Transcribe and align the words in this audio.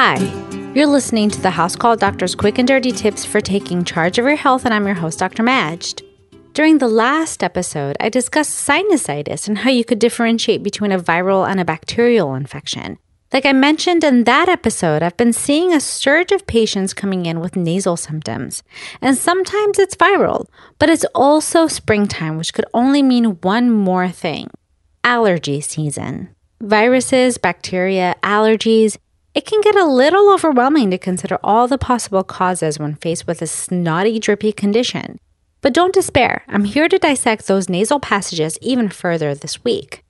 Hi, 0.00 0.14
you're 0.76 0.86
listening 0.86 1.28
to 1.28 1.40
the 1.40 1.50
House 1.50 1.74
Call 1.74 1.96
Doctor's 1.96 2.36
Quick 2.36 2.58
and 2.58 2.68
Dirty 2.68 2.92
Tips 2.92 3.24
for 3.24 3.40
Taking 3.40 3.82
Charge 3.82 4.16
of 4.16 4.26
Your 4.26 4.36
Health, 4.36 4.64
and 4.64 4.72
I'm 4.72 4.86
your 4.86 4.94
host, 4.94 5.18
Dr. 5.18 5.42
Majd. 5.42 6.02
During 6.52 6.78
the 6.78 6.86
last 6.86 7.42
episode, 7.42 7.96
I 7.98 8.08
discussed 8.08 8.64
sinusitis 8.64 9.48
and 9.48 9.58
how 9.58 9.70
you 9.70 9.84
could 9.84 9.98
differentiate 9.98 10.62
between 10.62 10.92
a 10.92 11.00
viral 11.00 11.50
and 11.50 11.58
a 11.58 11.64
bacterial 11.64 12.36
infection. 12.36 12.98
Like 13.32 13.44
I 13.44 13.52
mentioned 13.52 14.04
in 14.04 14.22
that 14.22 14.48
episode, 14.48 15.02
I've 15.02 15.16
been 15.16 15.32
seeing 15.32 15.72
a 15.72 15.80
surge 15.80 16.30
of 16.30 16.46
patients 16.46 16.94
coming 16.94 17.26
in 17.26 17.40
with 17.40 17.56
nasal 17.56 17.96
symptoms. 17.96 18.62
And 19.00 19.18
sometimes 19.18 19.80
it's 19.80 19.96
viral, 19.96 20.46
but 20.78 20.88
it's 20.88 21.06
also 21.12 21.66
springtime, 21.66 22.36
which 22.36 22.54
could 22.54 22.66
only 22.72 23.02
mean 23.02 23.40
one 23.40 23.68
more 23.72 24.08
thing 24.08 24.48
allergy 25.02 25.60
season. 25.60 26.28
Viruses, 26.60 27.36
bacteria, 27.36 28.14
allergies, 28.22 28.96
it 29.38 29.46
can 29.46 29.60
get 29.60 29.76
a 29.76 29.84
little 29.84 30.32
overwhelming 30.32 30.90
to 30.90 30.98
consider 30.98 31.38
all 31.44 31.68
the 31.68 31.78
possible 31.78 32.24
causes 32.24 32.76
when 32.76 32.96
faced 32.96 33.28
with 33.28 33.40
a 33.40 33.46
snotty, 33.46 34.18
drippy 34.18 34.50
condition. 34.50 35.16
But 35.60 35.72
don't 35.72 35.94
despair, 35.94 36.42
I'm 36.48 36.64
here 36.64 36.88
to 36.88 36.98
dissect 36.98 37.46
those 37.46 37.68
nasal 37.68 38.00
passages 38.00 38.58
even 38.60 38.88
further 38.88 39.36
this 39.36 39.62
week. 39.62 40.02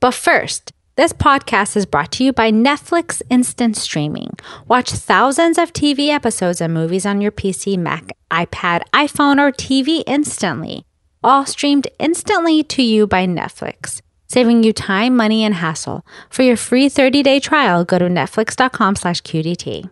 But 0.00 0.14
first, 0.14 0.72
this 0.96 1.12
podcast 1.12 1.76
is 1.76 1.86
brought 1.86 2.10
to 2.10 2.24
you 2.24 2.32
by 2.32 2.50
Netflix 2.50 3.22
Instant 3.30 3.76
Streaming. 3.76 4.32
Watch 4.66 4.90
thousands 4.90 5.56
of 5.56 5.72
TV 5.72 6.08
episodes 6.08 6.60
and 6.60 6.74
movies 6.74 7.06
on 7.06 7.20
your 7.20 7.30
PC, 7.30 7.78
Mac, 7.78 8.10
iPad, 8.32 8.82
iPhone, 8.92 9.38
or 9.38 9.52
TV 9.52 10.02
instantly, 10.08 10.84
all 11.22 11.46
streamed 11.46 11.86
instantly 12.00 12.64
to 12.64 12.82
you 12.82 13.06
by 13.06 13.28
Netflix, 13.28 14.02
saving 14.34 14.64
you 14.64 14.72
time, 14.72 15.16
money, 15.16 15.44
and 15.44 15.54
hassle. 15.54 16.04
For 16.28 16.42
your 16.42 16.56
free 16.56 16.88
30-day 16.88 17.38
trial, 17.38 17.84
go 17.84 17.98
to 17.98 18.06
netflix.com 18.06 18.96
slash 18.96 19.22
QDT. 19.22 19.88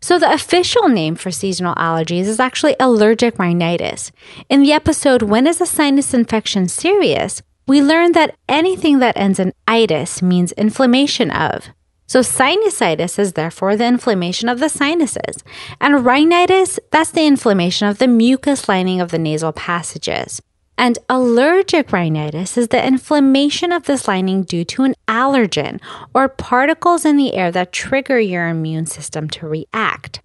So, 0.00 0.18
the 0.18 0.32
official 0.32 0.88
name 0.88 1.14
for 1.14 1.30
seasonal 1.30 1.74
allergies 1.76 2.26
is 2.26 2.40
actually 2.40 2.76
allergic 2.78 3.38
rhinitis. 3.38 4.12
In 4.48 4.62
the 4.62 4.72
episode, 4.72 5.22
When 5.22 5.46
is 5.46 5.60
a 5.60 5.66
Sinus 5.66 6.14
Infection 6.14 6.68
Serious? 6.68 7.42
we 7.68 7.82
learned 7.82 8.14
that 8.14 8.34
anything 8.48 8.98
that 9.00 9.16
ends 9.16 9.38
in 9.38 9.52
itis 9.68 10.22
means 10.22 10.52
inflammation 10.52 11.30
of. 11.30 11.68
So, 12.06 12.20
sinusitis 12.20 13.18
is 13.18 13.34
therefore 13.34 13.76
the 13.76 13.86
inflammation 13.86 14.48
of 14.48 14.58
the 14.58 14.70
sinuses. 14.70 15.44
And 15.78 16.06
rhinitis, 16.06 16.80
that's 16.90 17.10
the 17.10 17.26
inflammation 17.26 17.86
of 17.86 17.98
the 17.98 18.08
mucus 18.08 18.68
lining 18.68 19.02
of 19.02 19.10
the 19.10 19.18
nasal 19.18 19.52
passages. 19.52 20.40
And 20.78 20.96
allergic 21.08 21.90
rhinitis 21.92 22.56
is 22.56 22.68
the 22.68 22.86
inflammation 22.86 23.72
of 23.72 23.82
this 23.82 24.06
lining 24.06 24.44
due 24.44 24.64
to 24.66 24.84
an 24.84 24.94
allergen 25.08 25.80
or 26.14 26.28
particles 26.28 27.04
in 27.04 27.16
the 27.16 27.34
air 27.34 27.50
that 27.50 27.72
trigger 27.72 28.20
your 28.20 28.46
immune 28.46 28.86
system 28.86 29.28
to 29.30 29.48
react. 29.48 30.22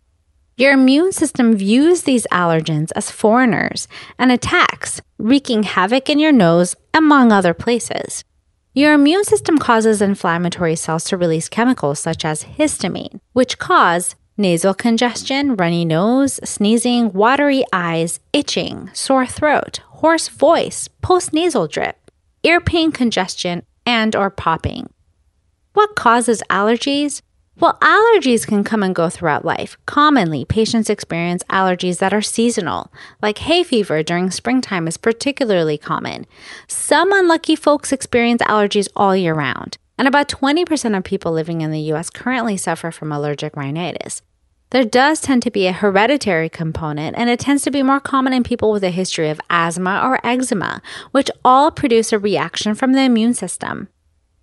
Your 0.55 0.73
immune 0.73 1.11
system 1.11 1.55
views 1.55 2.03
these 2.03 2.27
allergens 2.31 2.91
as 2.95 3.09
foreigners 3.09 3.87
and 4.19 4.31
attacks, 4.31 5.01
wreaking 5.17 5.63
havoc 5.63 6.07
in 6.07 6.19
your 6.19 6.31
nose, 6.31 6.75
among 6.93 7.31
other 7.31 7.55
places. 7.55 8.23
Your 8.75 8.93
immune 8.93 9.23
system 9.23 9.57
causes 9.57 10.03
inflammatory 10.03 10.75
cells 10.75 11.05
to 11.05 11.17
release 11.17 11.49
chemicals 11.49 11.99
such 11.99 12.23
as 12.23 12.43
histamine, 12.43 13.19
which 13.33 13.57
cause 13.57 14.15
nasal 14.37 14.75
congestion, 14.75 15.55
runny 15.55 15.85
nose, 15.85 16.39
sneezing, 16.43 17.11
watery 17.11 17.63
eyes, 17.73 18.19
itching, 18.33 18.91
sore 18.93 19.25
throat, 19.25 19.79
hoarse 20.03 20.27
voice, 20.27 20.89
postnasal 21.01 21.69
drip, 21.69 22.11
ear 22.43 22.59
pain, 22.59 22.91
congestion, 22.91 23.63
and 23.85 24.17
or 24.17 24.29
popping. 24.29 24.89
What 25.71 25.95
causes 25.95 26.43
allergies? 26.49 27.21
Well, 27.57 27.77
allergies 27.79 28.45
can 28.45 28.65
come 28.65 28.83
and 28.83 28.93
go 28.93 29.09
throughout 29.09 29.45
life. 29.45 29.77
Commonly, 29.85 30.43
patients 30.43 30.89
experience 30.89 31.41
allergies 31.49 31.99
that 31.99 32.13
are 32.13 32.21
seasonal, 32.21 32.91
like 33.21 33.37
hay 33.37 33.63
fever 33.63 34.03
during 34.03 34.29
springtime 34.29 34.89
is 34.89 34.97
particularly 34.97 35.77
common. 35.77 36.25
Some 36.67 37.13
unlucky 37.13 37.55
folks 37.55 37.93
experience 37.93 38.41
allergies 38.41 38.89
all 38.97 39.15
year 39.15 39.33
round, 39.33 39.77
and 39.97 40.05
about 40.05 40.27
20% 40.27 40.97
of 40.97 41.05
people 41.05 41.31
living 41.31 41.61
in 41.61 41.71
the 41.71 41.93
US 41.93 42.09
currently 42.09 42.57
suffer 42.57 42.91
from 42.91 43.13
allergic 43.13 43.55
rhinitis. 43.55 44.21
There 44.73 44.83
does 44.83 45.21
tend 45.21 45.43
to 45.43 45.51
be 45.51 45.67
a 45.67 45.71
hereditary 45.71 46.49
component, 46.49 47.15
and 47.15 47.29
it 47.29 47.39
tends 47.39 47.61
to 47.61 47.69
be 47.69 47.83
more 47.83 47.99
common 47.99 48.33
in 48.33 48.41
people 48.41 48.71
with 48.71 48.83
a 48.83 48.89
history 48.89 49.29
of 49.29 49.39
asthma 49.47 50.01
or 50.03 50.19
eczema, 50.25 50.81
which 51.11 51.29
all 51.45 51.69
produce 51.69 52.11
a 52.11 52.17
reaction 52.17 52.73
from 52.73 52.93
the 52.93 53.01
immune 53.01 53.35
system. 53.35 53.87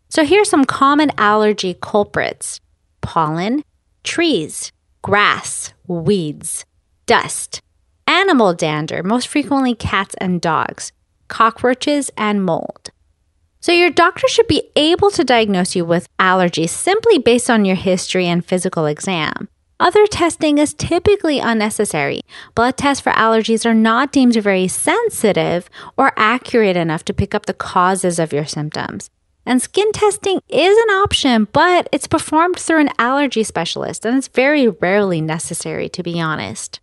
So, 0.09 0.25
here 0.25 0.43
are 0.43 0.45
some 0.45 0.65
common 0.65 1.11
allergy 1.19 1.75
culprits 1.75 2.61
pollen, 3.01 3.65
trees, 4.05 4.71
grass, 5.03 5.75
weeds, 5.89 6.65
dust, 7.07 7.61
animal 8.07 8.55
dander, 8.55 9.03
most 9.03 9.27
frequently 9.27 9.75
cats 9.75 10.15
and 10.21 10.41
dogs, 10.41 10.93
cockroaches, 11.27 12.09
and 12.17 12.45
mold. 12.45 12.91
So, 13.59 13.73
your 13.73 13.91
doctor 13.91 14.29
should 14.29 14.47
be 14.47 14.71
able 14.77 15.11
to 15.11 15.25
diagnose 15.25 15.75
you 15.75 15.85
with 15.85 16.07
allergies 16.21 16.69
simply 16.69 17.19
based 17.19 17.51
on 17.51 17.65
your 17.65 17.75
history 17.75 18.29
and 18.29 18.47
physical 18.47 18.87
exam. 18.87 19.49
Other 19.81 20.07
testing 20.07 20.59
is 20.59 20.75
typically 20.75 21.39
unnecessary. 21.39 22.21
Blood 22.55 22.77
tests 22.77 23.01
for 23.03 23.13
allergies 23.13 23.65
are 23.65 23.73
not 23.73 24.13
deemed 24.13 24.35
very 24.35 24.69
sensitive 24.69 25.71
or 25.97 26.13
accurate 26.19 26.77
enough 26.77 27.03
to 27.07 27.15
pick 27.15 27.35
up 27.35 27.47
the 27.47 27.55
causes 27.55 28.19
of 28.19 28.31
your 28.31 28.45
symptoms. 28.45 29.09
And 29.47 29.63
skin 29.63 29.91
testing 29.93 30.41
is 30.51 30.77
an 30.77 30.91
option, 30.97 31.49
but 31.51 31.89
it's 31.93 32.07
performed 32.07 32.59
through 32.59 32.83
an 32.83 32.91
allergy 32.99 33.43
specialist 33.43 34.05
and 34.05 34.19
it's 34.19 34.29
very 34.29 34.69
rarely 34.69 35.23
necessary, 35.23 35.89
to 35.89 36.03
be 36.03 36.21
honest. 36.21 36.81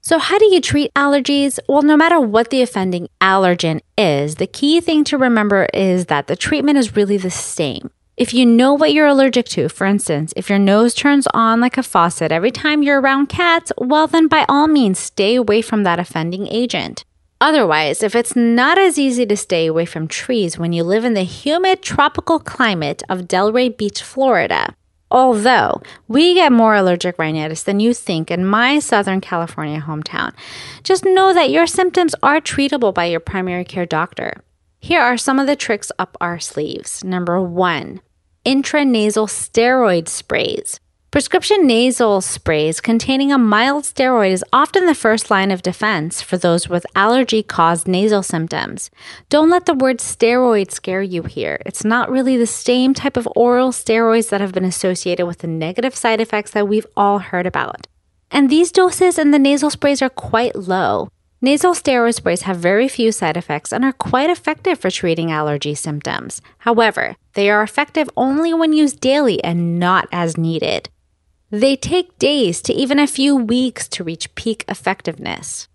So, 0.00 0.20
how 0.20 0.38
do 0.38 0.44
you 0.44 0.60
treat 0.60 0.94
allergies? 0.94 1.58
Well, 1.68 1.82
no 1.82 1.96
matter 1.96 2.20
what 2.20 2.50
the 2.50 2.62
offending 2.62 3.08
allergen 3.20 3.80
is, 3.98 4.36
the 4.36 4.46
key 4.46 4.80
thing 4.80 5.02
to 5.02 5.18
remember 5.18 5.66
is 5.74 6.06
that 6.06 6.28
the 6.28 6.36
treatment 6.36 6.78
is 6.78 6.94
really 6.94 7.16
the 7.16 7.28
same. 7.28 7.90
If 8.16 8.32
you 8.32 8.46
know 8.46 8.72
what 8.72 8.94
you're 8.94 9.06
allergic 9.06 9.44
to, 9.48 9.68
for 9.68 9.86
instance, 9.86 10.32
if 10.36 10.48
your 10.48 10.58
nose 10.58 10.94
turns 10.94 11.26
on 11.34 11.60
like 11.60 11.76
a 11.76 11.82
faucet 11.82 12.32
every 12.32 12.50
time 12.50 12.82
you're 12.82 12.98
around 12.98 13.26
cats, 13.26 13.72
well, 13.76 14.06
then 14.06 14.26
by 14.26 14.46
all 14.48 14.68
means 14.68 14.98
stay 14.98 15.34
away 15.34 15.60
from 15.60 15.82
that 15.82 15.98
offending 15.98 16.46
agent. 16.46 17.04
Otherwise, 17.42 18.02
if 18.02 18.14
it's 18.14 18.34
not 18.34 18.78
as 18.78 18.98
easy 18.98 19.26
to 19.26 19.36
stay 19.36 19.66
away 19.66 19.84
from 19.84 20.08
trees 20.08 20.56
when 20.58 20.72
you 20.72 20.82
live 20.82 21.04
in 21.04 21.12
the 21.12 21.24
humid 21.24 21.82
tropical 21.82 22.38
climate 22.38 23.02
of 23.10 23.28
Delray 23.28 23.76
Beach, 23.76 24.02
Florida, 24.02 24.74
although 25.10 25.82
we 26.08 26.32
get 26.32 26.50
more 26.50 26.74
allergic 26.74 27.18
rhinitis 27.18 27.64
than 27.64 27.80
you 27.80 27.92
think 27.92 28.30
in 28.30 28.46
my 28.46 28.78
Southern 28.78 29.20
California 29.20 29.82
hometown, 29.86 30.32
just 30.82 31.04
know 31.04 31.34
that 31.34 31.50
your 31.50 31.66
symptoms 31.66 32.14
are 32.22 32.40
treatable 32.40 32.94
by 32.94 33.04
your 33.04 33.20
primary 33.20 33.66
care 33.66 33.84
doctor. 33.84 34.42
Here 34.86 35.02
are 35.02 35.16
some 35.16 35.40
of 35.40 35.48
the 35.48 35.56
tricks 35.56 35.90
up 35.98 36.16
our 36.20 36.38
sleeves. 36.38 37.02
Number 37.02 37.42
one, 37.42 38.00
intranasal 38.44 39.26
steroid 39.26 40.06
sprays. 40.06 40.78
Prescription 41.10 41.66
nasal 41.66 42.20
sprays 42.20 42.80
containing 42.80 43.32
a 43.32 43.36
mild 43.36 43.82
steroid 43.82 44.30
is 44.30 44.44
often 44.52 44.86
the 44.86 44.94
first 44.94 45.28
line 45.28 45.50
of 45.50 45.62
defense 45.62 46.22
for 46.22 46.38
those 46.38 46.68
with 46.68 46.86
allergy 46.94 47.42
caused 47.42 47.88
nasal 47.88 48.22
symptoms. 48.22 48.92
Don't 49.28 49.50
let 49.50 49.66
the 49.66 49.74
word 49.74 49.98
steroid 49.98 50.70
scare 50.70 51.02
you 51.02 51.24
here. 51.24 51.60
It's 51.66 51.84
not 51.84 52.08
really 52.08 52.36
the 52.36 52.46
same 52.46 52.94
type 52.94 53.16
of 53.16 53.26
oral 53.34 53.72
steroids 53.72 54.28
that 54.28 54.40
have 54.40 54.52
been 54.52 54.64
associated 54.64 55.26
with 55.26 55.38
the 55.38 55.48
negative 55.48 55.96
side 55.96 56.20
effects 56.20 56.52
that 56.52 56.68
we've 56.68 56.86
all 56.96 57.18
heard 57.18 57.48
about. 57.48 57.88
And 58.30 58.48
these 58.48 58.70
doses 58.70 59.18
in 59.18 59.32
the 59.32 59.40
nasal 59.40 59.70
sprays 59.70 60.00
are 60.00 60.10
quite 60.10 60.54
low. 60.54 61.08
Nasal 61.42 61.74
steroid 61.74 62.14
sprays 62.14 62.42
have 62.42 62.56
very 62.56 62.88
few 62.88 63.12
side 63.12 63.36
effects 63.36 63.72
and 63.72 63.84
are 63.84 63.92
quite 63.92 64.30
effective 64.30 64.78
for 64.78 64.90
treating 64.90 65.30
allergy 65.30 65.74
symptoms. 65.74 66.40
However, 66.58 67.16
they 67.34 67.50
are 67.50 67.62
effective 67.62 68.08
only 68.16 68.54
when 68.54 68.72
used 68.72 69.00
daily 69.00 69.42
and 69.44 69.78
not 69.78 70.08
as 70.10 70.38
needed. 70.38 70.88
They 71.50 71.76
take 71.76 72.18
days 72.18 72.62
to 72.62 72.72
even 72.72 72.98
a 72.98 73.06
few 73.06 73.36
weeks 73.36 73.86
to 73.88 74.04
reach 74.04 74.34
peak 74.34 74.64
effectiveness. 74.66 75.68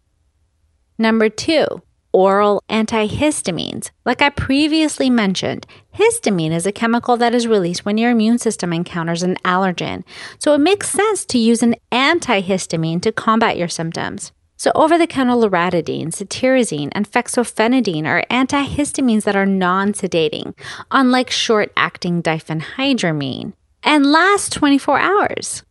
Number 0.97 1.29
two, 1.29 1.65
oral 2.11 2.63
antihistamines. 2.67 3.91
Like 4.03 4.21
I 4.23 4.29
previously 4.29 5.11
mentioned, 5.11 5.67
histamine 5.95 6.51
is 6.51 6.65
a 6.65 6.71
chemical 6.71 7.17
that 7.17 7.35
is 7.35 7.47
released 7.47 7.85
when 7.85 7.99
your 7.99 8.09
immune 8.09 8.39
system 8.39 8.73
encounters 8.73 9.23
an 9.23 9.37
allergen. 9.45 10.03
So 10.39 10.53
it 10.53 10.59
makes 10.59 10.89
sense 10.89 11.23
to 11.25 11.37
use 11.37 11.61
an 11.61 11.75
antihistamine 11.91 13.01
to 13.03 13.11
combat 13.11 13.57
your 13.57 13.69
symptoms. 13.69 14.31
So, 14.61 14.71
over 14.75 14.99
the 14.99 15.07
counter 15.07 15.33
loratadine, 15.33 16.09
cetirizine, 16.09 16.89
and 16.91 17.11
fexofenadine 17.11 18.05
are 18.05 18.23
antihistamines 18.29 19.23
that 19.23 19.35
are 19.35 19.43
non 19.43 19.93
sedating, 19.93 20.53
unlike 20.91 21.31
short 21.31 21.71
acting 21.75 22.21
diphenhydramine, 22.21 23.53
and 23.81 24.11
last 24.11 24.53
24 24.53 24.99
hours. 24.99 25.63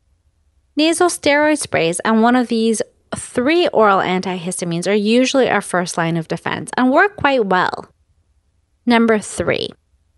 Nasal 0.75 1.07
steroid 1.07 1.59
sprays 1.59 2.01
and 2.01 2.21
one 2.21 2.35
of 2.35 2.49
these 2.49 2.83
three 3.15 3.69
oral 3.69 4.01
antihistamines 4.01 4.91
are 4.91 5.05
usually 5.17 5.49
our 5.49 5.61
first 5.61 5.97
line 5.97 6.17
of 6.17 6.27
defense 6.27 6.73
and 6.77 6.91
work 6.91 7.15
quite 7.15 7.47
well. 7.47 7.87
Number 8.87 9.21
three, 9.21 9.69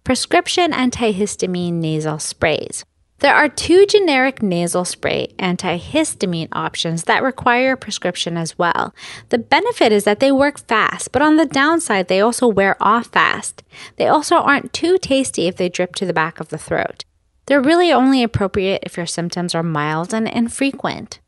prescription 0.02 0.72
antihistamine 0.72 1.74
nasal 1.74 2.18
sprays. 2.18 2.86
There 3.22 3.36
are 3.36 3.48
two 3.48 3.86
generic 3.86 4.42
nasal 4.42 4.84
spray 4.84 5.28
antihistamine 5.38 6.48
options 6.50 7.04
that 7.04 7.22
require 7.22 7.74
a 7.74 7.76
prescription 7.76 8.36
as 8.36 8.58
well. 8.58 8.92
The 9.28 9.38
benefit 9.38 9.92
is 9.92 10.02
that 10.02 10.18
they 10.18 10.32
work 10.32 10.58
fast, 10.66 11.12
but 11.12 11.22
on 11.22 11.36
the 11.36 11.46
downside, 11.46 12.08
they 12.08 12.20
also 12.20 12.48
wear 12.48 12.76
off 12.80 13.06
fast. 13.06 13.62
They 13.94 14.08
also 14.08 14.38
aren't 14.38 14.72
too 14.72 14.98
tasty 14.98 15.46
if 15.46 15.56
they 15.56 15.68
drip 15.68 15.94
to 15.96 16.04
the 16.04 16.12
back 16.12 16.40
of 16.40 16.48
the 16.48 16.58
throat. 16.58 17.04
They're 17.46 17.62
really 17.62 17.92
only 17.92 18.24
appropriate 18.24 18.82
if 18.84 18.96
your 18.96 19.06
symptoms 19.06 19.54
are 19.54 19.62
mild 19.62 20.12
and 20.12 20.26
infrequent. 20.26 21.20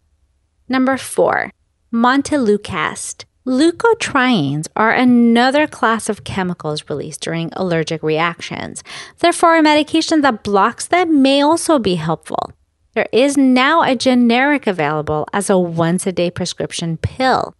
Number 0.68 0.96
four, 0.96 1.52
Montelukast. 1.92 3.24
Leukotrienes 3.46 4.68
are 4.74 4.92
another 4.92 5.66
class 5.66 6.08
of 6.08 6.24
chemicals 6.24 6.88
released 6.88 7.20
during 7.20 7.50
allergic 7.52 8.02
reactions. 8.02 8.82
Therefore, 9.18 9.58
a 9.58 9.62
medication 9.62 10.22
that 10.22 10.42
blocks 10.42 10.86
them 10.86 11.20
may 11.20 11.42
also 11.42 11.78
be 11.78 11.96
helpful. 11.96 12.52
There 12.94 13.08
is 13.12 13.36
now 13.36 13.82
a 13.82 13.96
generic 13.96 14.66
available 14.66 15.26
as 15.34 15.50
a 15.50 15.58
once 15.58 16.06
a 16.06 16.12
day 16.12 16.30
prescription 16.30 16.96
pill. 16.96 17.54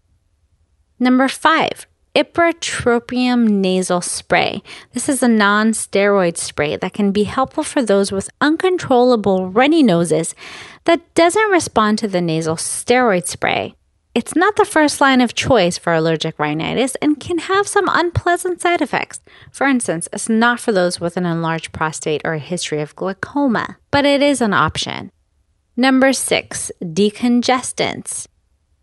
Number 0.99 1.29
five, 1.29 1.87
ipratropium 2.15 3.47
nasal 3.47 4.01
spray. 4.01 4.63
This 4.93 5.11
is 5.11 5.23
a 5.23 5.29
non 5.29 5.73
steroid 5.73 6.39
spray 6.39 6.77
that 6.77 6.95
can 6.95 7.13
be 7.13 7.25
helpful 7.25 7.63
for 7.63 7.83
those 7.83 8.11
with 8.11 8.31
uncontrollable 8.41 9.51
runny 9.51 9.83
noses 9.83 10.35
that 10.85 11.13
doesn't 11.13 11.51
respond 11.51 11.99
to 11.99 12.09
the 12.09 12.23
nasal 12.23 12.57
steroid 12.57 13.27
spray. 13.27 13.75
It's 14.15 14.37
not 14.37 14.55
the 14.55 14.65
first 14.65 15.01
line 15.01 15.21
of 15.21 15.35
choice 15.35 15.77
for 15.77 15.93
allergic 15.93 16.39
rhinitis 16.39 16.95
and 17.03 17.19
can 17.19 17.39
have 17.39 17.67
some 17.67 17.89
unpleasant 17.89 18.61
side 18.61 18.81
effects. 18.81 19.21
For 19.51 19.67
instance, 19.67 20.09
it's 20.13 20.29
not 20.29 20.61
for 20.61 20.71
those 20.71 21.01
with 21.01 21.17
an 21.17 21.27
enlarged 21.27 21.73
prostate 21.73 22.23
or 22.25 22.35
a 22.35 22.39
history 22.39 22.81
of 22.81 22.95
glaucoma, 22.95 23.77
but 23.91 24.05
it 24.05 24.23
is 24.23 24.41
an 24.41 24.55
option. 24.55 25.11
Number 25.77 26.13
six, 26.13 26.71
decongestants. 26.81 28.29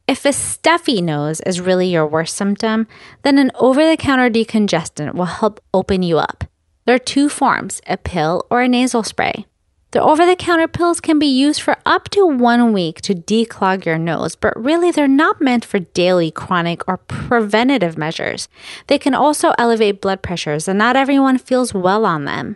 If 0.05 0.25
a 0.25 0.33
stuffy 0.33 1.01
nose 1.01 1.39
is 1.39 1.61
really 1.61 1.87
your 1.87 2.05
worst 2.05 2.35
symptom, 2.35 2.85
then 3.21 3.37
an 3.37 3.51
over 3.55 3.87
the 3.89 3.95
counter 3.95 4.29
decongestant 4.29 5.13
will 5.13 5.23
help 5.23 5.61
open 5.73 6.03
you 6.03 6.17
up. 6.17 6.43
There 6.85 6.95
are 6.95 6.99
two 6.99 7.29
forms 7.29 7.79
a 7.87 7.95
pill 7.95 8.45
or 8.49 8.61
a 8.61 8.67
nasal 8.67 9.03
spray. 9.03 9.45
The 9.91 10.01
over 10.01 10.25
the 10.25 10.37
counter 10.37 10.69
pills 10.69 11.01
can 11.01 11.19
be 11.19 11.27
used 11.27 11.61
for 11.61 11.75
up 11.85 12.07
to 12.11 12.25
one 12.25 12.71
week 12.71 13.01
to 13.01 13.13
declog 13.13 13.83
your 13.83 13.97
nose, 13.97 14.37
but 14.37 14.55
really 14.55 14.89
they're 14.89 15.05
not 15.05 15.41
meant 15.41 15.65
for 15.65 15.79
daily, 15.79 16.31
chronic, 16.31 16.87
or 16.87 16.95
preventative 16.95 17.97
measures. 17.97 18.47
They 18.87 18.97
can 18.97 19.13
also 19.13 19.51
elevate 19.57 19.99
blood 19.99 20.21
pressures, 20.21 20.69
and 20.69 20.79
not 20.79 20.95
everyone 20.95 21.37
feels 21.37 21.73
well 21.73 22.05
on 22.05 22.23
them. 22.23 22.55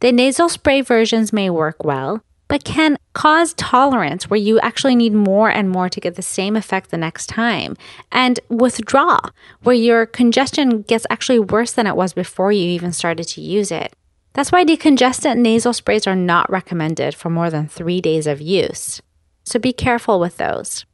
The 0.00 0.10
nasal 0.10 0.48
spray 0.48 0.80
versions 0.80 1.32
may 1.32 1.48
work 1.48 1.84
well, 1.84 2.20
but 2.48 2.64
can 2.64 2.98
cause 3.12 3.54
tolerance 3.54 4.28
where 4.28 4.40
you 4.40 4.58
actually 4.58 4.96
need 4.96 5.14
more 5.14 5.50
and 5.50 5.70
more 5.70 5.88
to 5.88 6.00
get 6.00 6.16
the 6.16 6.22
same 6.22 6.56
effect 6.56 6.90
the 6.90 6.98
next 6.98 7.28
time, 7.28 7.76
and 8.10 8.40
withdraw 8.48 9.20
where 9.62 9.76
your 9.76 10.04
congestion 10.04 10.82
gets 10.82 11.06
actually 11.08 11.38
worse 11.38 11.70
than 11.70 11.86
it 11.86 11.94
was 11.94 12.12
before 12.12 12.50
you 12.50 12.64
even 12.64 12.92
started 12.92 13.28
to 13.28 13.40
use 13.40 13.70
it. 13.70 13.94
That's 14.34 14.50
why 14.50 14.64
decongestant 14.64 15.36
nasal 15.38 15.72
sprays 15.72 16.06
are 16.06 16.16
not 16.16 16.50
recommended 16.50 17.14
for 17.14 17.28
more 17.28 17.50
than 17.50 17.68
three 17.68 18.00
days 18.00 18.26
of 18.26 18.40
use. 18.40 19.02
So 19.44 19.58
be 19.58 19.72
careful 19.72 20.18
with 20.18 20.38
those. 20.38 20.86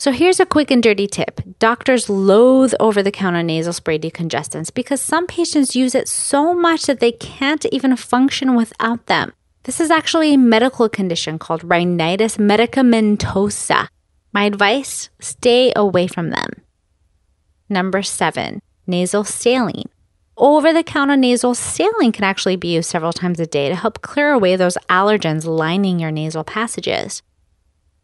So 0.00 0.12
here's 0.12 0.38
a 0.38 0.46
quick 0.46 0.70
and 0.70 0.80
dirty 0.80 1.08
tip. 1.08 1.40
Doctors 1.58 2.08
loathe 2.08 2.72
over 2.78 3.02
the 3.02 3.10
counter 3.10 3.42
nasal 3.42 3.72
spray 3.72 3.98
decongestants 3.98 4.72
because 4.72 5.00
some 5.00 5.26
patients 5.26 5.74
use 5.74 5.96
it 5.96 6.06
so 6.06 6.54
much 6.54 6.82
that 6.82 7.00
they 7.00 7.10
can't 7.10 7.66
even 7.72 7.96
function 7.96 8.54
without 8.54 9.06
them. 9.06 9.32
This 9.64 9.80
is 9.80 9.90
actually 9.90 10.34
a 10.34 10.38
medical 10.38 10.88
condition 10.88 11.38
called 11.38 11.64
rhinitis 11.64 12.36
medicamentosa. 12.36 13.88
My 14.32 14.44
advice 14.44 15.10
stay 15.18 15.72
away 15.74 16.06
from 16.06 16.30
them. 16.30 16.50
Number 17.68 18.02
seven, 18.02 18.62
nasal 18.86 19.24
saline. 19.24 19.90
Over 20.40 20.72
the 20.72 20.84
counter 20.84 21.16
nasal 21.16 21.52
saline 21.56 22.12
can 22.12 22.22
actually 22.22 22.54
be 22.54 22.74
used 22.74 22.88
several 22.88 23.12
times 23.12 23.40
a 23.40 23.46
day 23.46 23.68
to 23.68 23.74
help 23.74 24.02
clear 24.02 24.30
away 24.32 24.54
those 24.54 24.78
allergens 24.88 25.44
lining 25.44 25.98
your 25.98 26.12
nasal 26.12 26.44
passages. 26.44 27.22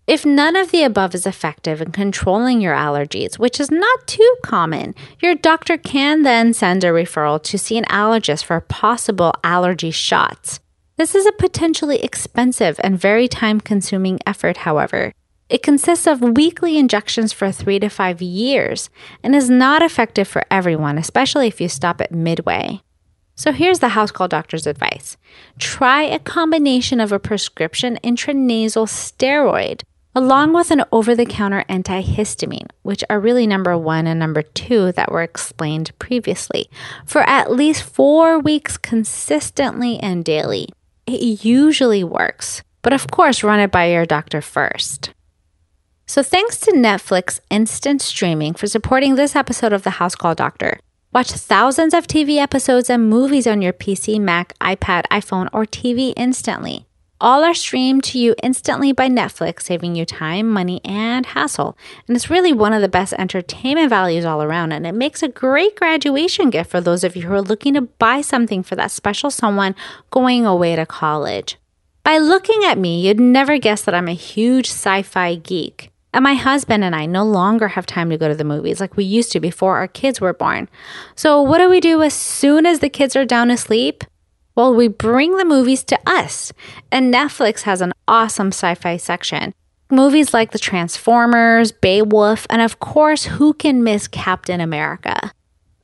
If 0.09 0.27
none 0.27 0.57
of 0.57 0.73
the 0.73 0.83
above 0.83 1.15
is 1.15 1.29
effective 1.29 1.81
in 1.81 1.93
controlling 1.93 2.61
your 2.61 2.75
allergies, 2.75 3.39
which 3.39 3.61
is 3.61 3.71
not 3.71 4.07
too 4.09 4.37
common, 4.43 4.97
your 5.21 5.37
doctor 5.37 5.79
can 5.79 6.25
then 6.25 6.53
send 6.53 6.83
a 6.83 6.89
referral 6.89 7.41
to 7.45 7.57
see 7.57 7.79
an 7.79 7.85
allergist 7.85 8.45
for 8.45 8.61
possible 8.61 9.33
allergy 9.45 9.93
shots. 9.93 10.59
This 10.97 11.15
is 11.15 11.27
a 11.27 11.33
potentially 11.33 12.03
expensive 12.03 12.81
and 12.83 12.99
very 12.99 13.29
time 13.29 13.61
consuming 13.61 14.19
effort, 14.27 14.59
however. 14.59 15.13
It 15.49 15.63
consists 15.63 16.07
of 16.07 16.21
weekly 16.21 16.79
injections 16.79 17.33
for 17.33 17.53
three 17.53 17.79
to 17.79 17.89
five 17.89 18.23
years 18.23 18.91
and 19.23 19.35
is 19.35 19.51
not 19.51 19.83
effective 19.83 20.27
for 20.27 20.45
everyone, 20.51 20.99
especially 20.99 21.49
if 21.49 21.61
you 21.61 21.69
stop 21.69 22.01
at 22.01 22.13
midway. 22.13 22.81
So 23.37 23.53
here's 23.53 23.81
the 23.81 23.91
house 23.91 24.11
call 24.11 24.29
doctor's 24.29 24.67
advice 24.67 25.17
try 25.59 26.03
a 26.03 26.19
combination 26.19 27.01
of 27.01 27.13
a 27.13 27.19
prescription 27.19 27.99
intranasal 28.03 28.87
steroid 28.87 29.83
along 30.15 30.53
with 30.53 30.71
an 30.71 30.85
over 30.93 31.15
the 31.15 31.27
counter 31.27 31.65
antihistamine, 31.69 32.69
which 32.83 33.03
are 33.11 33.19
really 33.19 33.47
number 33.47 33.77
one 33.77 34.07
and 34.07 34.21
number 34.21 34.43
two 34.43 34.93
that 34.93 35.11
were 35.11 35.23
explained 35.23 35.97
previously, 35.99 36.71
for 37.05 37.23
at 37.23 37.51
least 37.51 37.83
four 37.83 38.39
weeks 38.39 38.77
consistently 38.77 39.99
and 39.99 40.25
daily. 40.25 40.69
It 41.07 41.45
usually 41.45 42.05
works, 42.05 42.63
but 42.83 42.93
of 42.93 43.11
course, 43.11 43.43
run 43.43 43.61
it 43.61 43.73
by 43.73 43.87
your 43.87 44.07
doctor 44.07 44.41
first. 44.41 45.13
So, 46.07 46.23
thanks 46.23 46.61
to 46.61 46.73
Netflix 46.73 47.41
Instant 47.49 48.03
Streaming 48.03 48.53
for 48.53 48.67
supporting 48.67 49.15
this 49.15 49.35
episode 49.35 49.73
of 49.73 49.85
The 49.85 49.91
House 49.91 50.15
Call 50.15 50.35
Doctor. 50.35 50.79
Watch 51.15 51.31
thousands 51.31 51.95
of 51.95 52.07
TV 52.07 52.37
episodes 52.37 52.91
and 52.91 53.09
movies 53.09 53.47
on 53.47 53.63
your 53.63 53.73
PC, 53.73 54.21
Mac, 54.21 54.57
iPad, 54.59 55.05
iPhone, 55.11 55.49
or 55.55 55.65
TV 55.65 56.13
instantly. 56.15 56.85
All 57.23 57.43
are 57.43 57.55
streamed 57.55 58.05
to 58.05 58.19
you 58.19 58.35
instantly 58.43 58.93
by 58.93 59.09
Netflix, 59.09 59.63
saving 59.63 59.97
you 59.97 60.05
time, 60.05 60.47
money, 60.51 60.83
and 60.85 61.25
hassle. 61.25 61.79
And 62.07 62.15
it's 62.15 62.29
really 62.29 62.53
one 62.53 62.75
of 62.75 62.83
the 62.83 62.89
best 62.89 63.15
entertainment 63.15 63.89
values 63.89 64.27
all 64.27 64.43
around, 64.43 64.73
and 64.73 64.87
it 64.87 64.95
makes 64.95 65.23
a 65.23 65.29
great 65.29 65.75
graduation 65.75 66.51
gift 66.51 66.71
for 66.71 66.83
those 66.83 67.03
of 67.03 67.17
you 67.17 67.23
who 67.23 67.33
are 67.33 67.41
looking 67.41 67.75
to 67.75 67.81
buy 67.81 68.21
something 68.21 68.63
for 68.63 68.77
that 68.77 68.91
special 68.91 69.31
someone 69.31 69.75
going 70.11 70.45
away 70.45 70.77
to 70.77 70.85
college. 70.85 71.57
By 72.03 72.19
looking 72.19 72.63
at 72.65 72.77
me, 72.77 73.01
you'd 73.01 73.19
never 73.19 73.57
guess 73.57 73.83
that 73.85 73.95
I'm 73.95 74.09
a 74.09 74.13
huge 74.13 74.67
sci 74.67 75.01
fi 75.01 75.37
geek. 75.37 75.93
And 76.15 76.23
my 76.23 76.35
husband 76.35 76.85
and 76.85 76.95
I 76.95 77.07
no 77.07 77.25
longer 77.25 77.67
have 77.67 77.87
time 77.87 78.09
to 78.11 78.17
go 78.17 78.29
to 78.29 78.37
the 78.37 78.45
movies 78.45 78.81
like 78.81 78.97
we 78.97 79.03
used 79.03 79.33
to 79.33 79.41
before 79.41 79.79
our 79.79 79.89
kids 79.89 80.21
were 80.21 80.33
born. 80.33 80.69
So, 81.17 81.43
what 81.43 81.59
do 81.59 81.69
we 81.69 81.81
do 81.81 82.03
as 82.03 82.15
soon 82.15 82.67
as 82.67 82.79
the 82.79 82.89
kids 82.89 83.17
are 83.17 83.25
down 83.25 83.51
asleep? 83.51 84.05
Well, 84.55 84.73
we 84.73 84.87
bring 84.87 85.37
the 85.37 85.45
movies 85.45 85.83
to 85.85 85.99
us. 86.07 86.53
And 86.93 87.13
Netflix 87.13 87.63
has 87.63 87.81
an 87.81 87.93
awesome 88.07 88.53
sci 88.53 88.77
fi 88.77 88.97
section. 88.97 89.55
Movies 89.91 90.33
like 90.33 90.53
The 90.53 90.59
Transformers, 90.61 91.73
Beowulf, 91.73 92.47
and 92.49 92.63
of 92.63 92.79
course, 92.79 93.25
who 93.25 93.53
can 93.53 93.83
miss 93.83 94.07
Captain 94.07 94.61
America? 94.61 95.33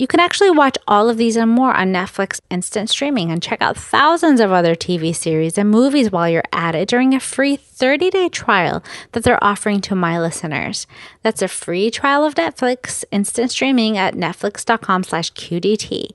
You 0.00 0.07
can 0.07 0.19
actually 0.19 0.50
watch 0.50 0.78
all 0.88 1.11
of 1.11 1.19
these 1.19 1.37
and 1.37 1.50
more 1.50 1.75
on 1.75 1.92
Netflix 1.92 2.40
instant 2.49 2.88
streaming 2.88 3.30
and 3.30 3.42
check 3.42 3.61
out 3.61 3.76
thousands 3.76 4.40
of 4.40 4.50
other 4.50 4.75
TV 4.75 5.14
series 5.14 5.59
and 5.59 5.71
movies 5.71 6.11
while 6.11 6.26
you're 6.26 6.42
at 6.54 6.75
it 6.75 6.88
during 6.88 7.12
a 7.12 7.21
free 7.21 7.59
30-day 7.59 8.30
trial 8.30 8.83
that 9.12 9.25
they're 9.25 9.45
offering 9.45 9.83
to 9.83 9.95
my 9.95 10.19
listeners. 10.19 10.87
That's 11.21 11.42
a 11.42 11.49
free 11.49 11.90
trial 11.90 12.25
of 12.25 12.35
Netflix 12.35 13.04
instant 13.11 13.50
streaming 13.50 13.99
at 13.99 14.14
netflix.com 14.14 15.02
slash 15.02 15.35
QDT. 15.35 16.07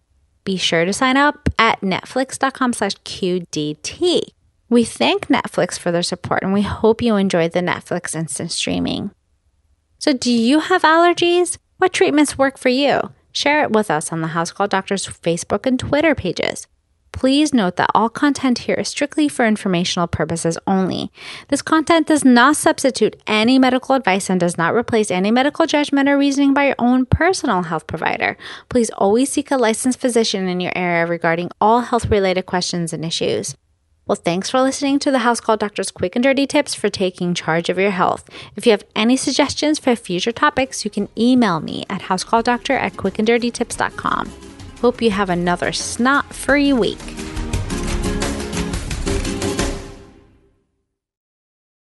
Be 0.43 0.57
sure 0.57 0.85
to 0.85 0.91
sign 0.91 1.15
up 1.15 1.47
at 1.59 1.79
netflix.com 1.81 2.73
slash 2.73 2.95
QDT. 2.95 4.21
We 4.67 4.83
thank 4.83 5.27
Netflix 5.27 5.77
for 5.77 5.91
their 5.91 6.01
support 6.01 6.41
and 6.41 6.53
we 6.53 6.63
hope 6.63 7.03
you 7.03 7.17
enjoyed 7.17 7.51
the 7.51 7.59
Netflix 7.59 8.15
instant 8.15 8.51
streaming. 8.51 9.11
So 9.99 10.11
do 10.11 10.31
you 10.31 10.59
have 10.61 10.81
allergies? 10.81 11.59
What 11.77 11.93
treatments 11.93 12.35
work 12.35 12.57
for 12.57 12.69
you? 12.69 13.11
Share 13.35 13.63
it 13.63 13.71
with 13.71 13.91
us 13.91 14.13
on 14.13 14.21
the 14.21 14.27
House 14.27 14.53
Call 14.53 14.69
Doctors 14.69 15.05
Facebook 15.05 15.65
and 15.65 15.77
Twitter 15.77 16.15
pages. 16.15 16.67
Please 17.11 17.53
note 17.53 17.75
that 17.75 17.91
all 17.93 18.07
content 18.07 18.59
here 18.59 18.75
is 18.75 18.87
strictly 18.87 19.27
for 19.27 19.45
informational 19.45 20.07
purposes 20.07 20.57
only. 20.65 21.11
This 21.49 21.61
content 21.61 22.07
does 22.07 22.23
not 22.23 22.55
substitute 22.55 23.21
any 23.27 23.59
medical 23.59 23.93
advice 23.93 24.29
and 24.29 24.39
does 24.39 24.57
not 24.57 24.73
replace 24.73 25.11
any 25.11 25.31
medical 25.31 25.65
judgment 25.65 26.07
or 26.07 26.17
reasoning 26.17 26.53
by 26.53 26.67
your 26.67 26.75
own 26.79 27.05
personal 27.05 27.63
health 27.63 27.87
provider. 27.87 28.37
Please 28.69 28.89
always 28.91 29.29
seek 29.29 29.51
a 29.51 29.57
licensed 29.57 29.99
physician 29.99 30.47
in 30.47 30.61
your 30.61 30.73
area 30.73 31.05
regarding 31.05 31.51
all 31.59 31.81
health 31.81 32.09
related 32.09 32.45
questions 32.45 32.93
and 32.93 33.03
issues. 33.03 33.53
Well, 34.07 34.15
thanks 34.15 34.51
for 34.51 34.61
listening 34.61 34.99
to 34.99 35.09
the 35.09 35.19
House 35.19 35.39
Call 35.39 35.57
Doctor's 35.57 35.89
quick 35.89 36.15
and 36.15 36.21
dirty 36.21 36.45
tips 36.45 36.75
for 36.75 36.89
taking 36.89 37.33
charge 37.33 37.69
of 37.69 37.79
your 37.79 37.89
health. 37.89 38.29
If 38.55 38.67
you 38.67 38.71
have 38.71 38.85
any 38.95 39.17
suggestions 39.17 39.79
for 39.79 39.95
future 39.95 40.31
topics, 40.31 40.85
you 40.85 40.91
can 40.91 41.09
email 41.17 41.59
me 41.59 41.85
at 41.89 42.03
housecalldoctor 42.03 42.77
at 42.77 42.93
quickanddirtytips.com. 42.93 44.31
Hope 44.79 45.01
you 45.01 45.09
have 45.09 45.31
another 45.31 45.71
snot 45.71 46.31
free 46.31 46.71
week. 46.71 46.99